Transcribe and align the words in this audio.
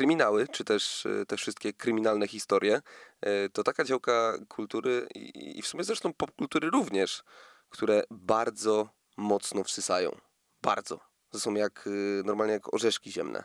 kryminały, 0.00 0.48
czy 0.48 0.64
też 0.64 1.06
e, 1.06 1.26
te 1.26 1.36
wszystkie 1.36 1.72
kryminalne 1.72 2.28
historie, 2.28 2.82
e, 3.20 3.48
to 3.48 3.62
taka 3.62 3.84
działka 3.84 4.38
kultury 4.48 5.06
i, 5.14 5.62
w 5.62 5.66
sumie 5.66 5.84
zresztą 5.84 6.12
popkultury 6.12 6.70
również, 6.70 7.22
które 7.70 8.02
bardzo 8.10 8.88
mocno 9.16 9.64
wsysają. 9.64 10.20
Bardzo. 10.62 11.00
To 11.30 11.40
są 11.40 11.54
jak 11.54 11.86
y, 11.86 12.22
normalnie 12.24 12.52
jak 12.52 12.74
orzeszki 12.74 13.12
ziemne. 13.12 13.44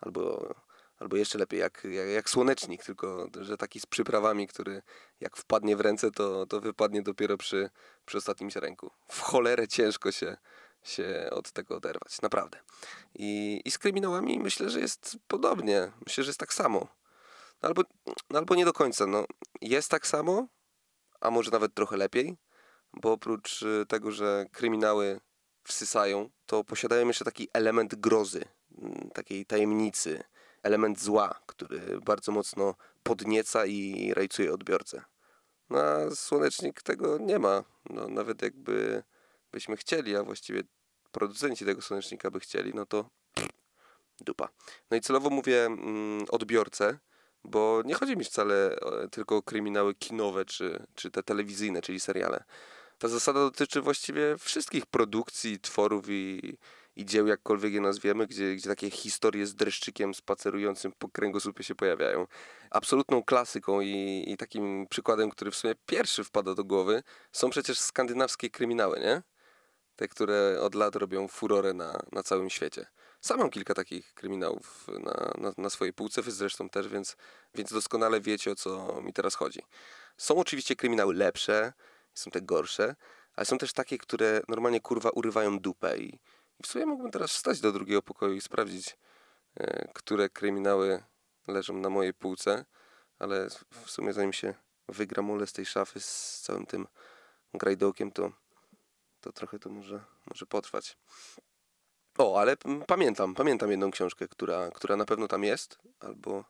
Albo, 0.00 0.54
albo 0.98 1.16
jeszcze 1.16 1.38
lepiej, 1.38 1.60
jak, 1.60 1.84
jak, 1.84 2.08
jak 2.08 2.30
słonecznik, 2.30 2.84
tylko 2.84 3.26
że 3.40 3.56
taki 3.56 3.80
z 3.80 3.86
przyprawami, 3.86 4.48
który 4.48 4.82
jak 5.20 5.36
wpadnie 5.36 5.76
w 5.76 5.80
ręce, 5.80 6.10
to, 6.10 6.46
to 6.46 6.60
wypadnie 6.60 7.02
dopiero 7.02 7.36
przy, 7.36 7.70
przy 8.04 8.18
ostatnim 8.18 8.50
ziarenku. 8.50 8.90
W 9.08 9.20
cholerę 9.20 9.68
ciężko 9.68 10.12
się, 10.12 10.36
się 10.82 11.28
od 11.30 11.52
tego 11.52 11.76
oderwać, 11.76 12.22
naprawdę. 12.22 12.58
I, 13.14 13.62
I 13.64 13.70
z 13.70 13.78
kryminałami 13.78 14.38
myślę, 14.38 14.70
że 14.70 14.80
jest 14.80 15.16
podobnie. 15.28 15.92
Myślę, 16.06 16.24
że 16.24 16.28
jest 16.30 16.40
tak 16.40 16.54
samo. 16.54 16.88
No 17.62 17.68
albo, 17.68 17.82
no 18.30 18.38
albo 18.38 18.54
nie 18.54 18.64
do 18.64 18.72
końca. 18.72 19.06
No, 19.06 19.24
jest 19.60 19.90
tak 19.90 20.06
samo, 20.06 20.46
a 21.20 21.30
może 21.30 21.50
nawet 21.50 21.74
trochę 21.74 21.96
lepiej, 21.96 22.36
bo 22.92 23.12
oprócz 23.12 23.62
y, 23.62 23.86
tego, 23.88 24.10
że 24.10 24.46
kryminały 24.52 25.20
wsysają, 25.64 26.30
to 26.46 26.64
posiadają 26.64 27.06
jeszcze 27.06 27.24
taki 27.24 27.48
element 27.52 27.94
grozy, 27.94 28.44
mm, 28.78 29.10
takiej 29.14 29.46
tajemnicy, 29.46 30.24
element 30.62 31.00
zła, 31.00 31.40
który 31.46 32.00
bardzo 32.00 32.32
mocno 32.32 32.74
podnieca 33.02 33.66
i 33.66 34.12
rajcuje 34.14 34.52
odbiorcę. 34.52 35.02
No 35.70 35.78
a 35.80 36.10
słonecznik 36.14 36.82
tego 36.82 37.18
nie 37.18 37.38
ma. 37.38 37.64
No, 37.90 38.08
nawet 38.08 38.42
jakby 38.42 39.02
byśmy 39.52 39.76
chcieli, 39.76 40.16
a 40.16 40.22
właściwie 40.22 40.62
producenci 41.12 41.64
tego 41.64 41.82
słonecznika 41.82 42.30
by 42.30 42.40
chcieli, 42.40 42.72
no 42.74 42.86
to 42.86 43.10
dupa. 44.20 44.48
No 44.90 44.96
i 44.96 45.00
celowo 45.00 45.30
mówię 45.30 45.66
mm, 45.66 46.24
odbiorcę, 46.28 46.98
bo 47.44 47.82
nie 47.84 47.94
chodzi 47.94 48.16
mi 48.16 48.24
wcale 48.24 48.76
tylko 49.10 49.36
o 49.36 49.42
kryminały 49.42 49.94
kinowe 49.94 50.44
czy, 50.44 50.86
czy 50.94 51.10
te 51.10 51.22
telewizyjne, 51.22 51.82
czyli 51.82 52.00
seriale. 52.00 52.44
Ta 52.98 53.08
zasada 53.08 53.40
dotyczy 53.40 53.80
właściwie 53.80 54.38
wszystkich 54.38 54.86
produkcji, 54.86 55.60
tworów 55.60 56.04
i, 56.08 56.58
i 56.96 57.04
dzieł, 57.04 57.26
jakkolwiek 57.26 57.72
je 57.72 57.80
nazwiemy, 57.80 58.26
gdzie, 58.26 58.54
gdzie 58.54 58.68
takie 58.68 58.90
historie 58.90 59.46
z 59.46 59.54
dreszczykiem 59.54 60.14
spacerującym 60.14 60.92
po 60.98 61.08
kręgosłupie 61.08 61.64
się 61.64 61.74
pojawiają. 61.74 62.26
Absolutną 62.70 63.22
klasyką 63.22 63.80
i, 63.80 64.24
i 64.26 64.36
takim 64.36 64.86
przykładem, 64.90 65.30
który 65.30 65.50
w 65.50 65.56
sumie 65.56 65.74
pierwszy 65.86 66.24
wpada 66.24 66.54
do 66.54 66.64
głowy, 66.64 67.02
są 67.32 67.50
przecież 67.50 67.78
skandynawskie 67.78 68.50
kryminały, 68.50 69.00
nie? 69.00 69.22
Te, 69.96 70.08
które 70.08 70.60
od 70.60 70.74
lat 70.74 70.96
robią 70.96 71.28
furorę 71.28 71.72
na, 71.72 72.02
na 72.12 72.22
całym 72.22 72.50
świecie. 72.50 72.86
Sam 73.20 73.38
mam 73.38 73.50
kilka 73.50 73.74
takich 73.74 74.14
kryminałów 74.14 74.88
na, 74.88 75.32
na, 75.38 75.52
na 75.58 75.70
swojej 75.70 75.92
półce, 75.92 76.22
wy 76.22 76.30
zresztą 76.30 76.68
też, 76.68 76.88
więc, 76.88 77.16
więc 77.54 77.72
doskonale 77.72 78.20
wiecie, 78.20 78.50
o 78.50 78.54
co 78.54 79.00
mi 79.02 79.12
teraz 79.12 79.34
chodzi. 79.34 79.60
Są 80.16 80.36
oczywiście 80.36 80.76
kryminały 80.76 81.14
lepsze, 81.14 81.72
są 82.14 82.30
te 82.30 82.42
gorsze, 82.42 82.94
ale 83.36 83.44
są 83.44 83.58
też 83.58 83.72
takie, 83.72 83.98
które 83.98 84.40
normalnie 84.48 84.80
kurwa 84.80 85.10
urywają 85.10 85.58
dupę 85.58 85.98
i, 85.98 86.14
i 86.58 86.62
w 86.62 86.66
sumie 86.66 86.86
mógłbym 86.86 87.10
teraz 87.10 87.32
wstać 87.32 87.60
do 87.60 87.72
drugiego 87.72 88.02
pokoju 88.02 88.34
i 88.34 88.40
sprawdzić, 88.40 88.96
e, 89.56 89.88
które 89.94 90.28
kryminały 90.28 91.02
leżą 91.48 91.76
na 91.76 91.90
mojej 91.90 92.14
półce, 92.14 92.64
ale 93.18 93.48
w 93.84 93.90
sumie 93.90 94.12
zanim 94.12 94.32
się 94.32 94.54
wygramulę 94.88 95.46
z 95.46 95.52
tej 95.52 95.66
szafy 95.66 96.00
z 96.00 96.40
całym 96.40 96.66
tym 96.66 96.86
grajdołkiem, 97.54 98.12
to, 98.12 98.32
to 99.22 99.32
trochę 99.32 99.58
to 99.58 99.70
może, 99.70 100.04
może 100.26 100.46
potrwać. 100.46 100.96
O, 102.18 102.40
ale 102.40 102.56
pamiętam, 102.86 103.34
pamiętam 103.34 103.70
jedną 103.70 103.90
książkę, 103.90 104.28
która, 104.28 104.70
która 104.70 104.96
na 104.96 105.04
pewno 105.04 105.28
tam 105.28 105.44
jest, 105.44 105.78
albo, 106.00 106.44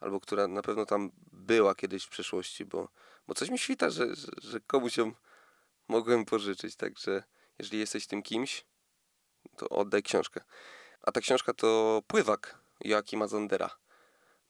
albo 0.00 0.20
która 0.20 0.48
na 0.48 0.62
pewno 0.62 0.86
tam 0.86 1.10
była 1.32 1.74
kiedyś 1.74 2.04
w 2.04 2.08
przeszłości, 2.08 2.64
bo, 2.64 2.88
bo 3.28 3.34
coś 3.34 3.50
mi 3.50 3.58
świta, 3.58 3.90
że, 3.90 4.14
że, 4.14 4.28
że 4.42 4.60
komuś 4.60 4.96
ją 4.96 5.12
mogłem 5.88 6.24
pożyczyć, 6.24 6.76
także 6.76 7.22
jeżeli 7.58 7.78
jesteś 7.78 8.06
tym 8.06 8.22
kimś, 8.22 8.64
to 9.56 9.68
oddaj 9.68 10.02
książkę. 10.02 10.40
A 11.02 11.12
ta 11.12 11.20
książka 11.20 11.54
to 11.54 12.02
Pływak 12.06 12.58
Joachima 12.80 13.26
Zandera. 13.26 13.70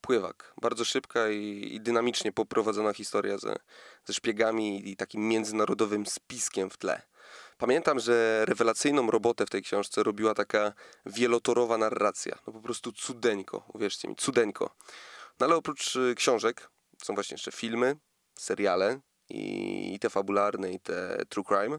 Pływak. 0.00 0.54
Bardzo 0.62 0.84
szybka 0.84 1.30
i, 1.30 1.74
i 1.74 1.80
dynamicznie 1.80 2.32
poprowadzona 2.32 2.92
historia 2.92 3.38
ze, 3.38 3.56
ze 4.04 4.14
szpiegami 4.14 4.90
i 4.90 4.96
takim 4.96 5.28
międzynarodowym 5.28 6.06
spiskiem 6.06 6.70
w 6.70 6.76
tle. 6.76 7.02
Pamiętam, 7.58 8.00
że 8.00 8.44
rewelacyjną 8.44 9.10
robotę 9.10 9.46
w 9.46 9.50
tej 9.50 9.62
książce 9.62 10.02
robiła 10.02 10.34
taka 10.34 10.72
wielotorowa 11.06 11.78
narracja. 11.78 12.38
No 12.46 12.52
po 12.52 12.60
prostu 12.60 12.92
cudeńko, 12.92 13.64
uwierzcie 13.74 14.08
mi, 14.08 14.16
cudeńko. 14.16 14.76
No 15.40 15.46
ale 15.46 15.56
oprócz 15.56 15.96
y, 15.96 16.14
książek 16.16 16.70
są 17.02 17.14
właśnie 17.14 17.34
jeszcze 17.34 17.52
filmy, 17.52 17.96
seriale 18.38 19.00
i 19.28 19.98
te 20.00 20.10
fabularne 20.10 20.72
i 20.72 20.80
te 20.80 21.24
true 21.28 21.44
crime. 21.44 21.78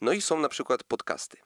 No 0.00 0.12
i 0.12 0.20
są 0.20 0.40
na 0.40 0.48
przykład 0.48 0.84
podcasty. 0.84 1.36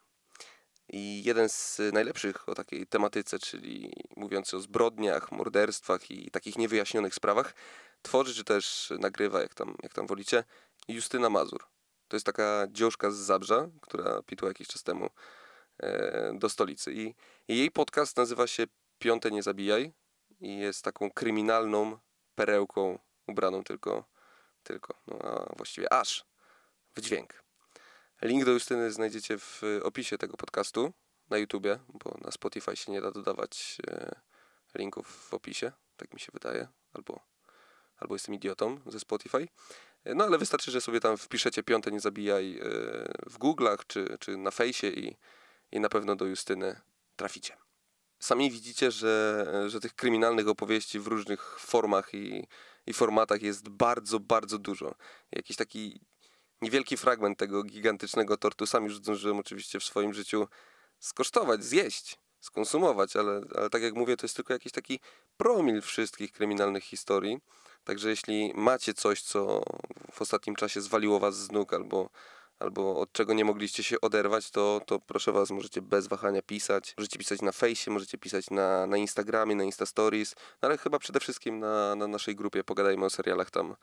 I 0.89 1.23
jeden 1.25 1.49
z 1.49 1.81
najlepszych 1.93 2.49
o 2.49 2.55
takiej 2.55 2.87
tematyce, 2.87 3.39
czyli 3.39 3.93
mówiący 4.17 4.57
o 4.57 4.61
zbrodniach, 4.61 5.33
morderstwach 5.33 6.11
i 6.11 6.31
takich 6.31 6.59
niewyjaśnionych 6.59 7.15
sprawach, 7.15 7.55
tworzy 8.03 8.35
czy 8.35 8.45
też 8.45 8.93
nagrywa, 8.99 9.43
jak 9.43 9.55
tam, 9.55 9.77
jak 9.83 9.93
tam 9.93 10.07
wolicie, 10.07 10.45
Justyna 10.89 11.31
Mazur. 11.31 11.70
To 12.11 12.17
jest 12.17 12.27
taka 12.27 12.67
dziążka 12.71 13.11
z 13.11 13.17
Zabrza, 13.17 13.69
która 13.81 14.23
pitła 14.23 14.49
jakiś 14.49 14.69
czas 14.69 14.83
temu 14.83 15.11
e, 15.79 16.33
do 16.39 16.49
stolicy. 16.49 16.93
I, 16.93 17.15
jej 17.49 17.71
podcast 17.71 18.17
nazywa 18.17 18.47
się 18.47 18.65
Piąte 18.99 19.31
Nie 19.31 19.43
Zabijaj 19.43 19.93
i 20.41 20.59
jest 20.59 20.85
taką 20.85 21.11
kryminalną 21.11 21.99
perełką 22.35 22.99
ubraną 23.27 23.65
tylko, 23.65 24.05
tylko 24.63 24.95
no 25.07 25.19
a 25.19 25.57
właściwie 25.57 25.93
aż 25.93 26.25
w 26.95 27.01
dźwięk. 27.01 27.43
Link 28.23 28.45
do 28.45 28.51
Justyny 28.51 28.93
znajdziecie 28.93 29.39
w 29.39 29.63
opisie 29.83 30.19
tego 30.19 30.37
podcastu 30.37 30.93
na 31.29 31.39
YouTubie, 31.39 31.79
bo 31.89 32.19
na 32.25 32.31
Spotify 32.31 32.77
się 32.77 32.93
nie 32.93 33.01
da 33.01 33.11
dodawać 33.11 33.79
e, 33.87 34.21
linków 34.75 35.29
w 35.31 35.35
opisie, 35.35 35.73
tak 35.97 36.15
mi 36.15 36.21
się 36.21 36.33
wydaje, 36.33 36.69
albo, 36.93 37.21
albo 37.99 38.15
jestem 38.15 38.35
idiotą 38.35 38.81
ze 38.87 39.01
Spotify. 39.01 39.49
No 40.05 40.25
ale 40.25 40.39
wystarczy, 40.39 40.71
że 40.71 40.81
sobie 40.81 41.01
tam 41.01 41.17
wpiszecie 41.17 41.63
piąte 41.63 41.91
nie 41.91 42.01
zabijaj 42.01 42.59
e, 42.59 42.63
w 43.27 43.39
Google'ach 43.39 43.79
czy, 43.87 44.17
czy 44.21 44.37
na 44.37 44.51
fejsie 44.51 44.87
i, 44.87 45.17
i 45.73 45.81
na 45.81 45.89
pewno 45.89 46.17
do 46.17 46.25
Justyny 46.25 46.81
traficie. 47.17 47.57
Sami 48.19 48.51
widzicie, 48.51 48.91
że, 48.91 49.47
że 49.67 49.81
tych 49.81 49.95
kryminalnych 49.95 50.49
opowieści 50.49 51.01
w 51.01 51.07
różnych 51.07 51.59
formach 51.59 52.15
i, 52.15 52.47
i 52.87 52.93
formatach 52.93 53.43
jest 53.43 53.69
bardzo, 53.69 54.21
bardzo 54.21 54.59
dużo. 54.59 54.95
Jakiś 55.33 55.57
taki 55.57 56.01
niewielki 56.63 56.97
fragment 56.97 57.39
tego 57.39 57.63
gigantycznego 57.63 58.37
tortu 58.37 58.67
sam 58.67 58.85
już 58.85 58.97
zdążyłem 58.97 59.39
oczywiście 59.39 59.81
w 59.81 59.85
swoim 59.85 60.15
życiu 60.15 60.49
skosztować, 60.99 61.65
zjeść, 61.65 62.19
skonsumować, 62.41 63.17
ale, 63.17 63.41
ale 63.55 63.71
tak 63.71 63.83
jak 63.83 63.95
mówię, 63.95 64.17
to 64.17 64.25
jest 64.25 64.37
tylko 64.37 64.53
jakiś 64.53 64.73
taki 64.73 65.01
promil 65.37 65.81
wszystkich 65.83 66.33
kryminalnych 66.33 66.85
historii. 66.85 67.41
Także 67.85 68.11
jeśli 68.11 68.53
macie 68.55 68.95
coś, 68.95 69.23
co 69.23 69.63
w 70.13 70.23
ostatnim 70.23 70.57
czasie 70.57 70.81
zwaliło 70.81 71.21
was 71.21 71.37
z 71.37 71.53
nóg 71.53 71.75
albo, 71.75 72.11
albo 72.59 73.01
od 73.01 73.13
czego 73.13 73.35
nie 73.35 73.45
mogliście 73.45 73.83
się 73.83 74.01
oderwać, 74.01 74.51
to, 74.51 74.81
to 74.87 74.99
proszę 74.99 75.33
was, 75.33 75.51
możecie 75.51 75.83
bez 75.83 76.07
wahania 76.07 76.43
pisać. 76.43 76.95
Możecie 76.99 77.19
pisać 77.19 77.43
na 77.43 77.53
fejsie, 77.53 77.91
możecie 77.91 78.19
pisać 78.19 78.51
na, 78.51 78.87
na 78.87 78.97
Instagramie, 78.97 79.55
na 79.55 79.65
Insta 79.65 79.87
Stories, 79.87 80.35
no 80.63 80.69
ale 80.69 80.79
chyba 80.79 80.99
przede 80.99 81.21
wszystkim 81.21 81.59
na, 81.59 81.95
na 81.95 82.07
naszej 82.07 82.37
grupie 82.37 82.65
Pogadajmy 82.65 83.05
o 83.05 83.11
serialach. 83.11 83.51
Tam, 83.51 83.77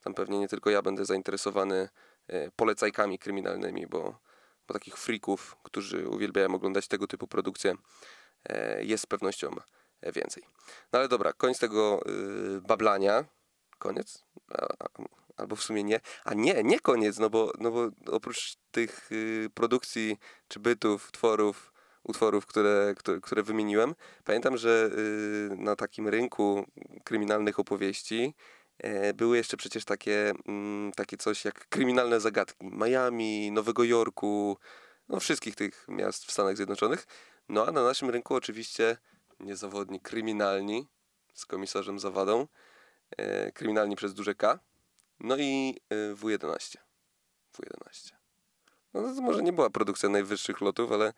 tam 0.00 0.14
pewnie 0.14 0.38
nie 0.38 0.48
tylko 0.48 0.70
ja 0.70 0.82
będę 0.82 1.04
zainteresowany 1.04 1.88
e, 2.28 2.50
polecajkami 2.50 3.18
kryminalnymi, 3.18 3.86
bo, 3.86 4.18
bo 4.68 4.74
takich 4.74 4.98
freaków, 4.98 5.56
którzy 5.62 6.08
uwielbiają 6.08 6.54
oglądać 6.54 6.88
tego 6.88 7.06
typu 7.06 7.26
produkcje, 7.26 7.74
e, 8.44 8.84
jest 8.84 9.04
z 9.04 9.06
pewnością 9.06 9.50
więcej. 10.12 10.42
No 10.92 10.98
ale 10.98 11.08
dobra, 11.08 11.32
koniec 11.32 11.58
tego 11.58 12.00
yy, 12.06 12.60
bablania. 12.60 13.24
Koniec? 13.84 14.24
Albo 15.36 15.56
w 15.56 15.62
sumie 15.62 15.84
nie. 15.84 16.00
A 16.24 16.34
nie, 16.34 16.62
nie 16.62 16.80
koniec, 16.80 17.18
no 17.18 17.30
bo, 17.30 17.52
no 17.58 17.70
bo 17.70 17.90
oprócz 18.06 18.56
tych 18.70 19.08
yy, 19.10 19.50
produkcji 19.54 20.18
czy 20.48 20.60
bytów, 20.60 21.12
tworów, 21.12 21.72
utworów, 22.02 22.46
które, 22.46 22.94
które, 22.96 23.20
które 23.20 23.42
wymieniłem, 23.42 23.94
pamiętam, 24.24 24.56
że 24.56 24.90
yy, 25.50 25.56
na 25.56 25.76
takim 25.76 26.08
rynku 26.08 26.66
kryminalnych 27.04 27.58
opowieści 27.58 28.34
e, 28.78 29.14
były 29.14 29.36
jeszcze 29.36 29.56
przecież 29.56 29.84
takie, 29.84 30.32
mm, 30.46 30.92
takie 30.92 31.16
coś 31.16 31.44
jak 31.44 31.68
kryminalne 31.68 32.20
zagadki 32.20 32.66
Miami, 32.66 33.52
Nowego 33.52 33.84
Jorku, 33.84 34.58
no 35.08 35.20
wszystkich 35.20 35.54
tych 35.54 35.86
miast 35.88 36.24
w 36.24 36.32
Stanach 36.32 36.56
Zjednoczonych. 36.56 37.06
No 37.48 37.66
a 37.66 37.72
na 37.72 37.82
naszym 37.82 38.10
rynku 38.10 38.34
oczywiście 38.34 38.96
niezawodni 39.40 40.00
kryminalni 40.00 40.88
z 41.34 41.46
komisarzem 41.46 41.98
Zawadą, 41.98 42.46
kryminalni 43.54 43.96
przez 43.96 44.14
duże 44.14 44.34
K, 44.34 44.58
no 45.20 45.36
i 45.36 45.80
e, 45.90 46.14
W11. 46.14 46.76
W11. 47.52 48.12
No 48.94 49.02
to 49.14 49.22
może 49.22 49.42
nie 49.42 49.52
była 49.52 49.70
produkcja 49.70 50.08
najwyższych 50.08 50.60
lotów, 50.60 50.92
ale, 50.92 51.12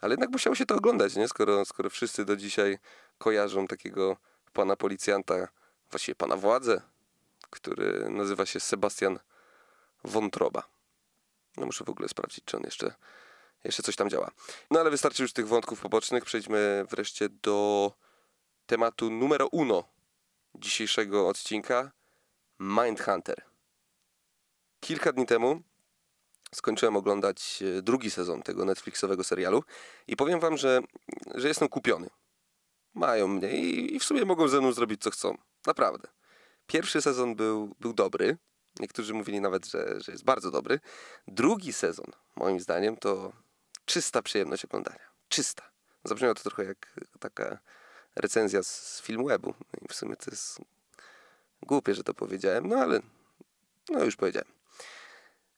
ale 0.00 0.12
jednak 0.12 0.30
musiało 0.30 0.56
się 0.56 0.66
to 0.66 0.74
oglądać, 0.74 1.16
nie? 1.16 1.28
Skoro, 1.28 1.64
skoro 1.64 1.90
wszyscy 1.90 2.24
do 2.24 2.36
dzisiaj 2.36 2.78
kojarzą 3.18 3.66
takiego 3.66 4.16
pana 4.52 4.76
policjanta, 4.76 5.48
właściwie 5.90 6.14
pana 6.14 6.36
władzę, 6.36 6.82
który 7.50 8.10
nazywa 8.10 8.46
się 8.46 8.60
Sebastian 8.60 9.18
Wątroba. 10.04 10.62
No 11.56 11.66
muszę 11.66 11.84
w 11.84 11.90
ogóle 11.90 12.08
sprawdzić, 12.08 12.44
czy 12.44 12.56
on 12.56 12.62
jeszcze, 12.62 12.94
jeszcze 13.64 13.82
coś 13.82 13.96
tam 13.96 14.10
działa. 14.10 14.30
No 14.70 14.80
ale 14.80 14.90
wystarczy 14.90 15.22
już 15.22 15.32
tych 15.32 15.48
wątków 15.48 15.80
pobocznych. 15.80 16.24
Przejdźmy 16.24 16.86
wreszcie 16.90 17.28
do 17.28 17.92
tematu 18.66 19.10
numer 19.10 19.42
uno 19.52 19.84
dzisiejszego 20.58 21.28
odcinka 21.28 21.90
Mindhunter. 22.60 23.42
Kilka 24.80 25.12
dni 25.12 25.26
temu 25.26 25.62
skończyłem 26.54 26.96
oglądać 26.96 27.62
e, 27.62 27.82
drugi 27.82 28.10
sezon 28.10 28.42
tego 28.42 28.64
Netflixowego 28.64 29.24
serialu 29.24 29.62
i 30.06 30.16
powiem 30.16 30.40
wam, 30.40 30.56
że, 30.56 30.80
że 31.34 31.48
jestem 31.48 31.68
kupiony. 31.68 32.10
Mają 32.94 33.28
mnie 33.28 33.56
i, 33.56 33.96
i 33.96 33.98
w 33.98 34.04
sumie 34.04 34.24
mogą 34.24 34.48
ze 34.48 34.60
mną 34.60 34.72
zrobić 34.72 35.02
co 35.02 35.10
chcą. 35.10 35.38
Naprawdę. 35.66 36.08
Pierwszy 36.66 37.02
sezon 37.02 37.34
był, 37.34 37.74
był 37.80 37.92
dobry. 37.92 38.36
Niektórzy 38.80 39.14
mówili 39.14 39.40
nawet, 39.40 39.66
że, 39.66 40.00
że 40.00 40.12
jest 40.12 40.24
bardzo 40.24 40.50
dobry. 40.50 40.80
Drugi 41.28 41.72
sezon, 41.72 42.06
moim 42.36 42.60
zdaniem, 42.60 42.96
to 42.96 43.32
czysta 43.84 44.22
przyjemność 44.22 44.64
oglądania. 44.64 45.08
Czysta. 45.28 45.70
Zabrzmiało 46.04 46.34
to 46.34 46.42
trochę 46.42 46.64
jak 46.64 47.00
taka 47.20 47.58
recenzja 48.16 48.62
z 48.62 49.00
filmu 49.02 49.26
webu. 49.26 49.54
No 49.58 49.80
I 49.82 49.88
w 49.88 49.94
sumie 49.94 50.16
to 50.16 50.30
jest 50.30 50.60
głupie, 51.62 51.94
że 51.94 52.04
to 52.04 52.14
powiedziałem, 52.14 52.68
no 52.68 52.76
ale 52.76 53.00
no 53.88 54.04
już 54.04 54.16
powiedziałem. 54.16 54.52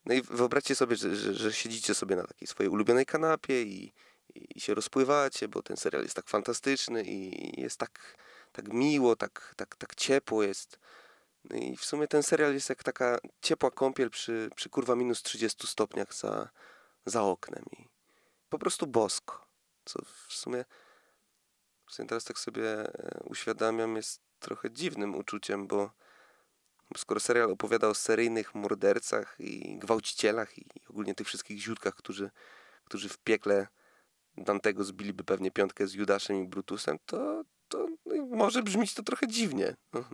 No 0.06 0.14
i 0.14 0.22
wyobraźcie 0.22 0.74
sobie, 0.74 0.96
że, 0.96 1.16
że, 1.16 1.34
że 1.34 1.52
siedzicie 1.52 1.94
sobie 1.94 2.16
na 2.16 2.26
takiej 2.26 2.48
swojej 2.48 2.70
ulubionej 2.70 3.06
kanapie 3.06 3.62
i, 3.62 3.92
i 4.34 4.60
się 4.60 4.74
rozpływacie, 4.74 5.48
bo 5.48 5.62
ten 5.62 5.76
serial 5.76 6.02
jest 6.02 6.16
tak 6.16 6.28
fantastyczny 6.28 7.02
i 7.04 7.60
jest 7.60 7.78
tak, 7.78 8.16
tak 8.52 8.72
miło, 8.72 9.16
tak, 9.16 9.54
tak, 9.56 9.76
tak 9.76 9.94
ciepło 9.94 10.42
jest. 10.42 10.78
No 11.44 11.56
i 11.56 11.76
w 11.76 11.84
sumie 11.84 12.08
ten 12.08 12.22
serial 12.22 12.54
jest 12.54 12.68
jak 12.68 12.82
taka 12.82 13.18
ciepła 13.42 13.70
kąpiel 13.70 14.10
przy, 14.10 14.50
przy 14.56 14.68
kurwa 14.68 14.96
minus 14.96 15.22
30 15.22 15.66
stopniach 15.66 16.14
za, 16.14 16.48
za 17.06 17.22
oknem 17.22 17.64
i 17.72 17.88
po 18.48 18.58
prostu 18.58 18.86
bosko. 18.86 19.46
Co 19.84 19.98
w 20.28 20.32
sumie 20.32 20.64
teraz 22.08 22.24
tak 22.24 22.38
sobie 22.38 22.64
e, 22.64 23.20
uświadamiam, 23.24 23.96
jest 23.96 24.20
trochę 24.38 24.70
dziwnym 24.70 25.14
uczuciem, 25.14 25.66
bo 25.66 25.90
skoro 26.96 27.20
serial 27.20 27.50
opowiada 27.50 27.88
o 27.88 27.94
seryjnych 27.94 28.54
mordercach 28.54 29.36
i 29.38 29.78
gwałcicielach 29.78 30.58
i 30.58 30.66
ogólnie 30.88 31.14
tych 31.14 31.26
wszystkich 31.26 31.60
źródkach, 31.60 31.94
którzy, 31.94 32.30
którzy 32.84 33.08
w 33.08 33.18
piekle 33.18 33.66
Dantego 34.36 34.84
zbiliby 34.84 35.24
pewnie 35.24 35.50
piątkę 35.50 35.86
z 35.86 35.94
Judaszem 35.94 36.36
i 36.36 36.48
Brutusem, 36.48 36.98
to, 37.06 37.42
to 37.68 37.86
no, 38.06 38.26
może 38.26 38.62
brzmieć 38.62 38.94
to 38.94 39.02
trochę 39.02 39.26
dziwnie. 39.26 39.76
No, 39.92 40.04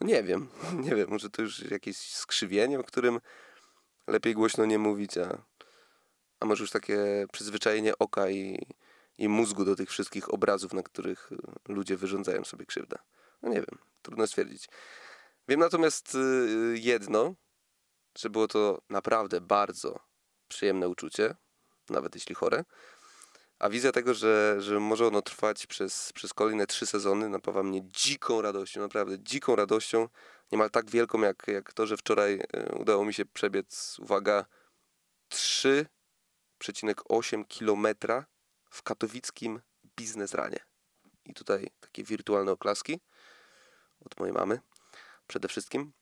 no 0.00 0.06
nie 0.06 0.22
wiem, 0.22 0.48
nie 0.84 0.94
wiem, 0.94 1.10
może 1.10 1.30
to 1.30 1.42
już 1.42 1.70
jakieś 1.70 1.96
skrzywienie, 1.96 2.78
o 2.80 2.84
którym 2.84 3.20
lepiej 4.06 4.34
głośno 4.34 4.64
nie 4.64 4.78
mówić, 4.78 5.18
a, 5.18 5.42
a 6.40 6.46
może 6.46 6.62
już 6.62 6.70
takie 6.70 7.26
przyzwyczajenie 7.32 7.98
oka 7.98 8.30
i, 8.30 8.66
i 9.18 9.28
mózgu 9.28 9.64
do 9.64 9.76
tych 9.76 9.90
wszystkich 9.90 10.34
obrazów, 10.34 10.72
na 10.72 10.82
których 10.82 11.30
ludzie 11.68 11.96
wyrządzają 11.96 12.44
sobie 12.44 12.66
krzywdę. 12.66 12.98
No 13.42 13.48
nie 13.48 13.56
wiem, 13.56 13.78
trudno 14.02 14.26
stwierdzić. 14.26 14.68
Wiem 15.48 15.60
natomiast 15.60 16.14
y, 16.14 16.18
jedno, 16.78 17.34
że 18.18 18.30
było 18.30 18.48
to 18.48 18.82
naprawdę 18.90 19.40
bardzo 19.40 20.00
przyjemne 20.48 20.88
uczucie, 20.88 21.34
nawet 21.90 22.14
jeśli 22.14 22.34
chore. 22.34 22.64
A 23.58 23.68
wizja 23.68 23.92
tego, 23.92 24.14
że, 24.14 24.56
że 24.58 24.80
może 24.80 25.06
ono 25.06 25.22
trwać 25.22 25.66
przez, 25.66 26.12
przez 26.12 26.34
kolejne 26.34 26.66
trzy 26.66 26.86
sezony, 26.86 27.28
napawa 27.28 27.62
mnie 27.62 27.82
dziką 27.84 28.42
radością, 28.42 28.80
naprawdę 28.80 29.18
dziką 29.18 29.56
radością. 29.56 30.08
Niemal 30.52 30.70
tak 30.70 30.90
wielką, 30.90 31.20
jak, 31.20 31.48
jak 31.48 31.72
to, 31.72 31.86
że 31.86 31.96
wczoraj 31.96 32.34
y, 32.34 32.40
udało 32.78 33.04
mi 33.04 33.14
się 33.14 33.24
przebiec, 33.24 33.96
uwaga, 33.98 34.44
3,8 35.32 37.46
kilometra 37.48 38.26
w 38.70 38.82
katowickim 38.82 39.60
biznesranie. 39.96 40.58
I 41.24 41.34
tutaj 41.34 41.70
takie 41.80 42.04
wirtualne 42.04 42.52
oklaski 42.52 43.00
od 44.00 44.20
mojej 44.20 44.34
mamy 44.34 44.60
przede 45.26 45.48
wszystkim. 45.48 45.92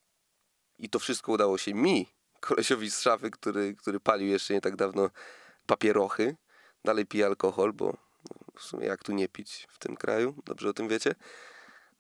I 0.79 0.91
to 0.91 0.99
wszystko 0.99 1.33
udało 1.33 1.59
się 1.59 1.75
mi, 1.75 2.15
kolesiowi 2.41 2.91
z 2.91 3.01
szafy, 3.01 3.31
który, 3.31 3.75
który 3.75 4.01
palił 4.01 4.29
jeszcze 4.29 4.55
nie 4.55 4.61
tak 4.61 4.77
dawno 4.77 5.11
papierochy. 5.67 6.37
Dalej 6.85 7.07
pije 7.07 7.27
alkohol, 7.27 7.73
bo 7.73 7.97
w 8.59 8.63
sumie 8.63 8.87
jak 8.87 9.03
tu 9.03 9.13
nie 9.13 9.29
pić 9.29 9.67
w 9.71 9.79
tym 9.79 9.97
kraju, 9.97 10.43
dobrze 10.45 10.69
o 10.69 10.73
tym 10.73 10.89
wiecie. 10.89 11.15